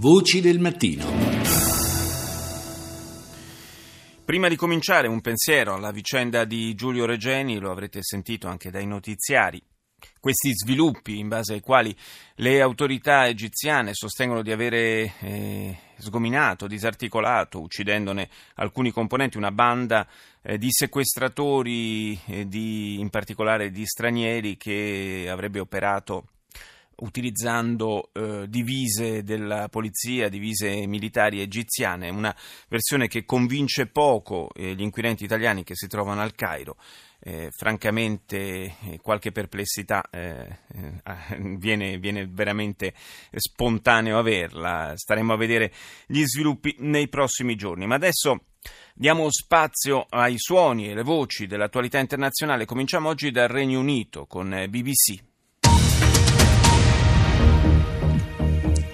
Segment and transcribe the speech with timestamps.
[0.00, 1.04] Voci del mattino.
[4.24, 8.86] Prima di cominciare un pensiero alla vicenda di Giulio Regeni, lo avrete sentito anche dai
[8.86, 9.60] notiziari.
[10.20, 11.92] Questi sviluppi in base ai quali
[12.36, 20.06] le autorità egiziane sostengono di avere eh, sgominato, disarticolato, uccidendone alcuni componenti, una banda
[20.42, 26.28] eh, di sequestratori, eh, di, in particolare di stranieri, che avrebbe operato
[26.98, 32.34] utilizzando eh, divise della polizia, divise militari egiziane, una
[32.68, 36.76] versione che convince poco eh, gli inquirenti italiani che si trovano al Cairo.
[37.20, 41.02] Eh, francamente eh, qualche perplessità eh, eh,
[41.58, 42.94] viene, viene, veramente
[43.32, 45.72] spontaneo averla, staremo a vedere
[46.06, 47.86] gli sviluppi nei prossimi giorni.
[47.86, 48.44] Ma adesso
[48.94, 52.66] diamo spazio ai suoni e alle voci dell'attualità internazionale.
[52.66, 55.26] Cominciamo oggi dal Regno Unito con BBC.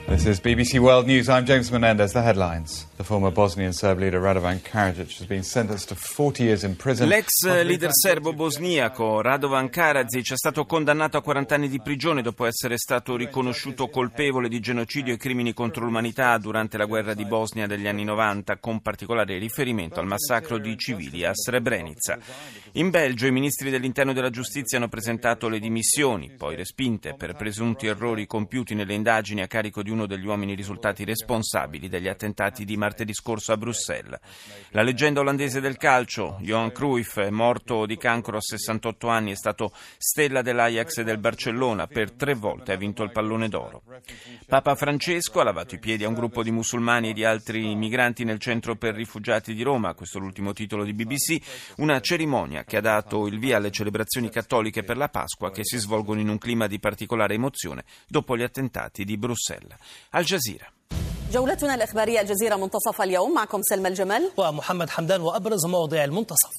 [0.06, 1.28] This is BBC World News.
[1.28, 2.12] I'm James Menendez.
[2.12, 2.86] The headlines.
[3.32, 7.08] Bosnian Serb leader Radovan Karadzic has been sentenced to 40 years in prison.
[7.08, 12.46] L'ex leader serbo bosniaco Radovan Karadzic è stato condannato a 40 anni di prigione dopo
[12.46, 17.66] essere stato riconosciuto colpevole di genocidio e crimini contro l'umanità durante la guerra di Bosnia
[17.66, 22.18] degli anni 90, con particolare riferimento al massacro di civili a Srebrenica.
[22.72, 27.34] In Belgio i ministri dell'interno e della giustizia hanno presentato le dimissioni, poi respinte per
[27.34, 32.64] presunti errori compiuti nelle indagini a carico di uno degli uomini risultati responsabili degli attentati
[32.64, 34.18] di martedì scorso a Bruxelles.
[34.70, 39.36] La leggenda olandese del calcio, Johan Cruyff, è morto di cancro a 68 anni, è
[39.36, 43.82] stato stella dell'Ajax e del Barcellona, per tre volte ha vinto il pallone d'oro.
[44.46, 48.22] Papa Francesco ha lavato i piedi a un gruppo di musulmani e di altri migranti
[48.22, 51.38] nel centro per rifugiati di Roma, questo è l'ultimo titolo di BBC,
[51.78, 55.78] una cerimonia che ha dato il via alle celebrazioni cattoliche per la Pasqua che si
[55.78, 59.76] svolgono in un clima di particolare emozione dopo gli attentati di Bruxelles.
[60.10, 60.73] Al Jazeera.
[61.34, 66.50] جولتنا الإخبارية الجزيرة منتصف اليوم معكم سلمى الجمل ومحمد حمدان وأبرز مواضيع المنتصف.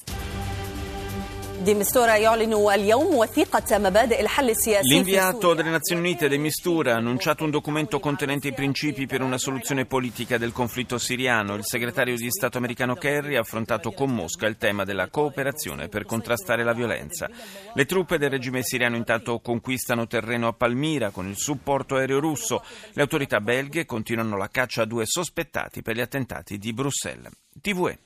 [4.83, 9.39] L'inviato delle Nazioni Unite De Mistura ha annunciato un documento contenente i principi per una
[9.39, 11.55] soluzione politica del conflitto siriano.
[11.55, 16.05] Il segretario di Stato americano Kerry ha affrontato con Mosca il tema della cooperazione per
[16.05, 17.27] contrastare la violenza.
[17.73, 22.63] Le truppe del regime siriano intanto conquistano terreno a Palmira con il supporto aereo russo.
[22.93, 27.31] Le autorità belghe continuano la caccia a due sospettati per gli attentati di Bruxelles.
[27.59, 27.97] TVE.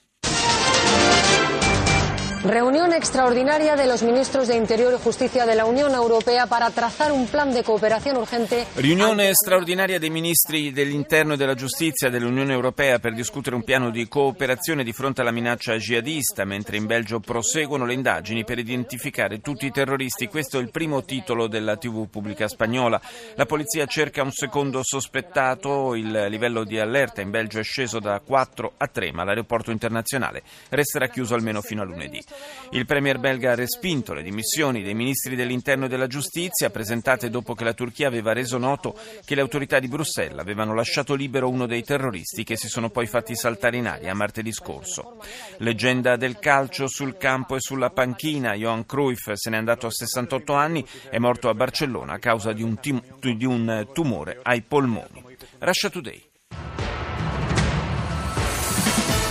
[2.43, 7.11] Reunión extraordinaria de los ministros de Interior y Justicia de la Unión Europea para trazar
[7.11, 8.65] un plan de cooperación urgente.
[8.75, 14.07] Riunione straordinaria dei ministri dell'Interno e della Giustizia dell'Unione Europea per discutere un piano di
[14.07, 19.65] cooperazione di fronte alla minaccia jihadista, mentre in Belgio proseguono le indagini per identificare tutti
[19.65, 20.27] i terroristi.
[20.27, 23.01] Questo è il primo titolo della TV pubblica spagnola.
[23.35, 28.21] La polizia cerca un secondo sospettato, il livello di allerta in Belgio è sceso da
[28.21, 32.27] 4 a 3, ma l'aeroporto internazionale resterà chiuso almeno fino a lunedì.
[32.71, 37.55] Il premier belga ha respinto le dimissioni dei ministri dell'interno e della giustizia presentate dopo
[37.55, 41.65] che la Turchia aveva reso noto che le autorità di Bruxelles avevano lasciato libero uno
[41.65, 45.17] dei terroristi che si sono poi fatti saltare in aria martedì scorso.
[45.57, 50.53] Leggenda del calcio sul campo e sulla panchina, Johan Cruyff se n'è andato a 68
[50.53, 55.23] anni, è morto a Barcellona a causa di un, tim- di un tumore ai polmoni.
[55.59, 56.28] Russia Today.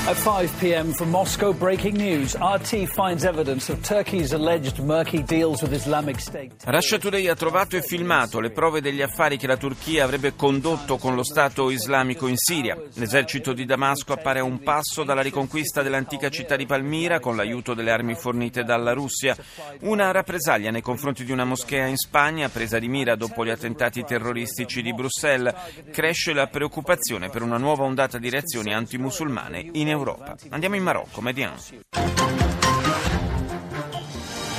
[0.08, 0.92] At 5 p.m.
[0.94, 2.34] from Moscow, breaking news.
[2.34, 6.52] RT finds evidence of Turkey's alleged murky deals with Islamic State.
[6.64, 10.96] Russia Today ha trovato e filmato le prove degli affari che la Turchia avrebbe condotto
[10.96, 12.74] con lo Stato islamico in Siria.
[12.94, 17.75] L'esercito di Damasco appare a un passo dalla riconquista dell'antica città di Palmira con l'aiuto
[17.75, 19.36] delle armi fornite dalla Russia.
[19.80, 24.02] Una rappresaglia nei confronti di una moschea in Spagna presa di mira dopo gli attentati
[24.04, 25.54] terroristici di Bruxelles.
[25.92, 29.96] Cresce la preoccupazione per una nuova ondata di reazioni antimusulmane in Europa.
[29.97, 30.35] Europa.
[30.49, 31.53] Andiamo in Marocco, Median.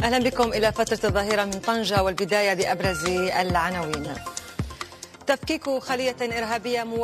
[0.04, 4.14] اهلا بكم الى فتره الظهيره من طنجه والبدايه بابرز العناوين.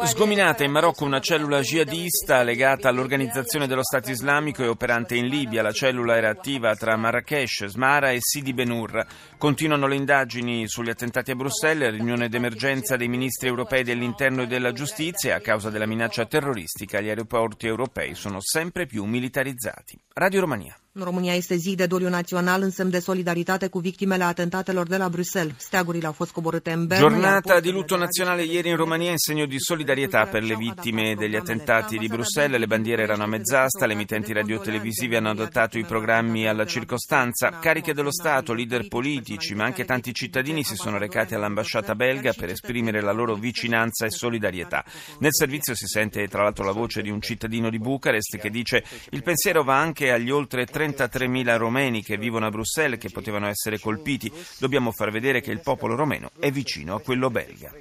[0.08, 5.62] Sgominata in Marocco una cellula jihadista legata all'organizzazione dello Stato islamico e operante in Libia.
[5.62, 9.06] La cellula era attiva tra Marrakesh, Smara e Sidi Benur.
[9.38, 14.72] Continuano le indagini sugli attentati a Bruxelles, riunione d'emergenza dei ministri europei dell'interno e della
[14.72, 15.36] giustizia.
[15.36, 20.00] A causa della minaccia terroristica, gli aeroporti europei sono sempre più militarizzati.
[20.14, 20.76] Radio Romania.
[20.98, 24.98] În România este zi de doliu național în semn de solidaritate cu victimele atentatelor de
[24.98, 25.54] la Bruxelles.
[25.58, 27.02] Steagurile au fost coborâte în Bern.
[27.02, 31.36] Giornata di lutto nazionale ieri in Romania in segno di solidarietà per le vittime degli
[31.36, 32.60] attentati di Bruxelles.
[32.60, 37.60] Le bandiere erano a mezz'asta, le emittenti radiotelevisive hanno adattato i programmi alla circostanza.
[37.60, 42.52] Cariche dello Stato, leader politici, ma anche tanti cittadini si sono recati all'ambasciata belga per
[42.52, 44.86] esprimere la loro vicinanza e solidarietà.
[45.20, 48.82] Nel servizio si sente tra l'altro la voce di un cittadino di Bucarest che dice
[49.10, 53.48] il pensiero va anche agli oltre 30 33.000 romeni che vivono a Bruxelles che potevano
[53.48, 54.32] essere colpiti.
[54.60, 57.74] Dobbiamo far vedere che il popolo romeno è vicino a quello belga.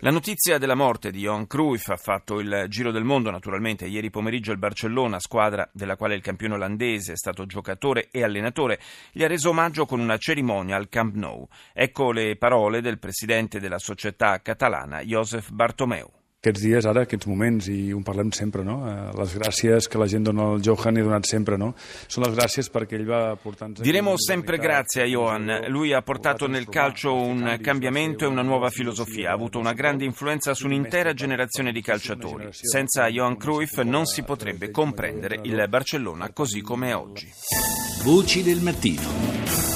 [0.00, 3.86] La notizia della morte di Johan Cruyff ha fatto il giro del mondo, naturalmente.
[3.86, 8.78] Ieri pomeriggio il Barcellona, squadra della quale il campione olandese è stato giocatore e allenatore,
[9.10, 11.48] gli ha reso omaggio con una cerimonia al Camp Nou.
[11.72, 16.10] Ecco le parole del presidente della società catalana, Josef Bartomeu.
[16.46, 18.78] Aquests dies, ara, aquests moments, i ho parlem sempre, no?
[18.86, 21.72] Eh, les gràcies que la gent dona al Johan i ha donat sempre, no?
[22.06, 23.82] Sono le gràcies perché ell va portando...
[23.82, 25.66] Diremo sempre grazie a Johan.
[25.68, 29.30] Lui ha portato nel calcio un cambiamento e una nuova filosofia.
[29.30, 32.48] Ha avuto una grande influenza su un'intera generazione di calciatori.
[32.50, 37.28] Senza Johan Cruyff non si potrebbe comprendere il Barcellona così come è oggi.
[38.04, 39.75] Voci del mattino.